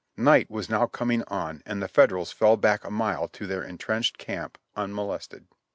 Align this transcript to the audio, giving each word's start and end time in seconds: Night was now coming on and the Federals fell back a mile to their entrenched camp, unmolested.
Night 0.17 0.49
was 0.49 0.67
now 0.67 0.87
coming 0.87 1.21
on 1.27 1.61
and 1.63 1.79
the 1.79 1.87
Federals 1.87 2.31
fell 2.31 2.57
back 2.57 2.83
a 2.83 2.89
mile 2.89 3.27
to 3.27 3.45
their 3.45 3.61
entrenched 3.61 4.17
camp, 4.17 4.57
unmolested. 4.75 5.45